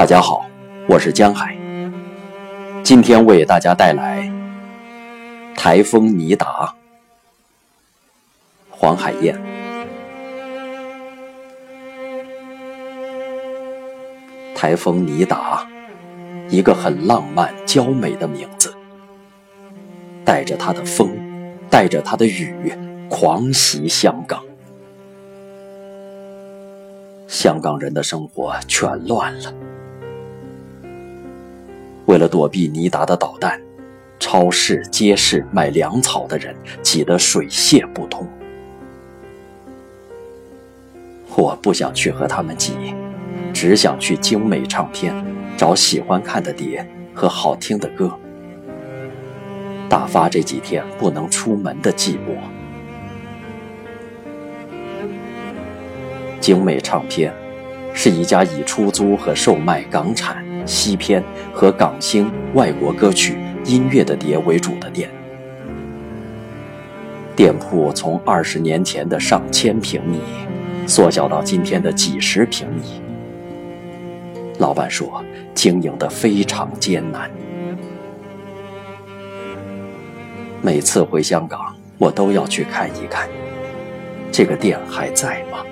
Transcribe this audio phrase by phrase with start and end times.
[0.00, 0.46] 大家好，
[0.88, 1.54] 我是江海。
[2.82, 4.22] 今天为大家带来
[5.54, 6.46] 《台风尼达》。
[8.70, 9.38] 黄海燕。
[14.54, 15.68] 台风尼达，
[16.48, 18.74] 一个很浪漫娇美的名字，
[20.24, 21.10] 带着它的风，
[21.68, 22.72] 带着它的雨，
[23.10, 24.42] 狂袭香港。
[27.28, 29.52] 香港人的生活全乱了。
[32.10, 33.60] 为了躲避尼达的导弹，
[34.18, 36.52] 超市、街市买粮草的人
[36.82, 38.26] 挤得水泄不通。
[41.36, 42.72] 我不想去和他们挤，
[43.54, 45.14] 只想去精美唱片
[45.56, 48.10] 找喜欢看的碟和好听的歌，
[49.88, 52.36] 打发这几天不能出门的寂寞。
[56.40, 57.32] 精美唱片
[57.94, 60.49] 是一家以出租和售卖港产。
[60.70, 61.20] 西片
[61.52, 65.10] 和港星外国歌曲音乐的碟为主的店，
[67.34, 70.20] 店铺从二十年前的上千平米
[70.86, 73.02] 缩小到今天的几十平米。
[74.58, 75.24] 老板说
[75.56, 77.28] 经营的非常艰难。
[80.62, 83.28] 每次回香港，我都要去看一看，
[84.30, 85.64] 这个店还在吗？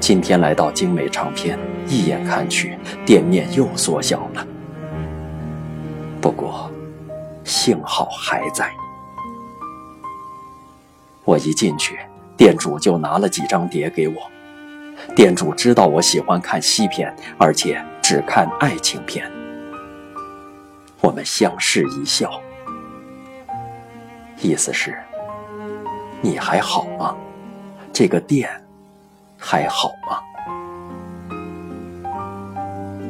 [0.00, 4.46] 今天来到精美唱片，一眼看去，店面又缩小了。
[6.20, 6.70] 不过，
[7.44, 8.70] 幸好还在。
[11.24, 11.98] 我一进去，
[12.36, 14.14] 店主就拿了几张碟给我。
[15.14, 19.30] 店主知道我喜欢看西片，而且只看爱情片。
[21.00, 22.40] 我们相视一笑，
[24.40, 24.98] 意思是：
[26.20, 27.16] 你还好吗？
[27.92, 28.50] 这个店。
[29.40, 30.18] 还好吗？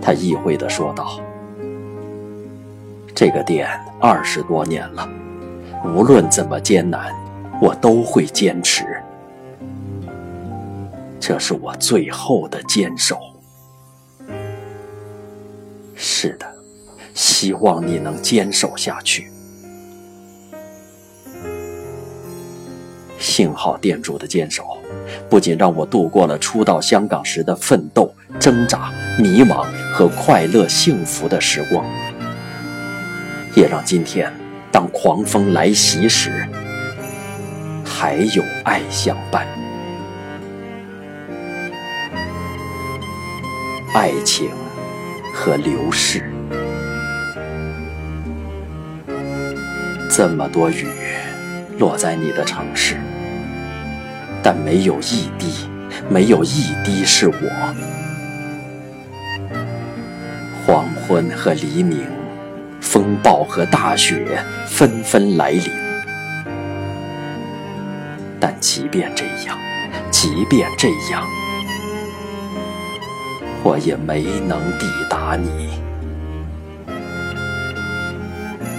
[0.08, 1.20] 他意会地说道
[3.14, 3.69] ：“这个店
[4.00, 5.06] 二十多年了，
[5.84, 7.14] 无论怎么艰难，
[7.60, 8.86] 我都会坚持。
[11.20, 13.18] 这是我最后的坚守。
[15.94, 16.47] 是的，
[17.12, 19.30] 希望你能坚守下去。
[23.18, 24.64] 幸好店主的坚守。”
[25.28, 28.10] 不仅让我度过了初到香港时的奋斗、
[28.41, 31.84] 挣扎、迷茫和快乐幸福的时光，
[33.56, 34.32] 也让今天
[34.70, 36.46] 当狂风来袭时，
[37.84, 39.44] 还有爱相伴。
[43.92, 44.52] 爱情
[45.34, 46.32] 和流逝，
[50.08, 50.86] 这么多雨
[51.76, 52.96] 落在你的城市。
[54.40, 55.68] 但没有一滴，
[56.08, 57.97] 没有一滴是我。
[61.08, 62.06] 昏和黎明，
[62.82, 65.62] 风暴和大雪纷纷来临。
[68.38, 69.58] 但即便这样，
[70.10, 71.24] 即便这样，
[73.62, 75.70] 我也没能抵达你。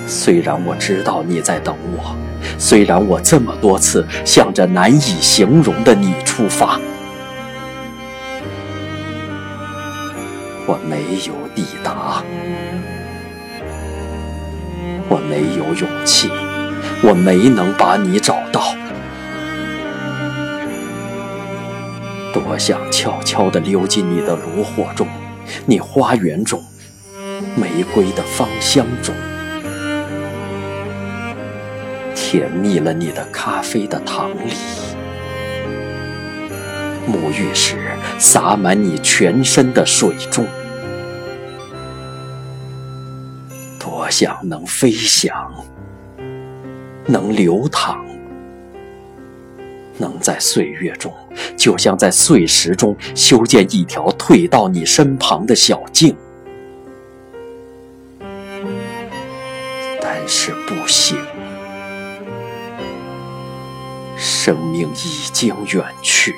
[0.06, 2.16] 虽然我知道你在等我。
[2.59, 6.79] 虽然我这么多次向着难以形容的你出发，
[10.69, 12.24] 我没有抵达，
[15.09, 16.30] 我没有勇气，
[17.02, 18.75] 我没能把你找到。
[22.31, 25.07] 多想悄悄地溜进你的炉火中，
[25.66, 26.63] 你花园中
[27.56, 29.16] 玫瑰的芳香中。
[32.13, 34.53] 甜蜜了你的咖啡的糖里，
[37.07, 40.46] 沐浴时洒满你全身的水中，
[43.91, 45.51] 我想能飞翔，
[47.07, 48.06] 能流淌，
[49.97, 51.12] 能在岁月中，
[51.57, 56.15] 就像在碎石中修建一条退到你身旁的小径，
[60.00, 61.18] 但是不行。
[64.15, 66.35] 生命已经远去，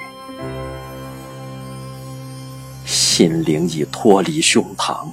[2.86, 5.08] 心灵已脱离胸膛，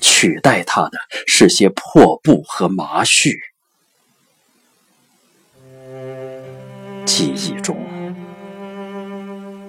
[0.00, 3.36] 取代它的是些破布和麻絮。
[7.04, 7.76] 记忆中，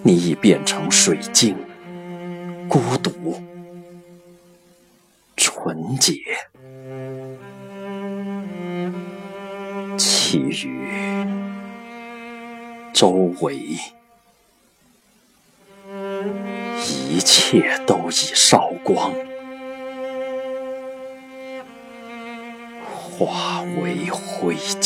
[0.03, 1.55] 你已变成水晶，
[2.67, 3.41] 孤独、
[5.35, 6.13] 纯洁，
[9.97, 10.87] 其余。
[12.93, 13.09] 周
[13.41, 13.55] 围
[17.07, 19.13] 一切都已烧光，
[23.17, 24.76] 化为灰烬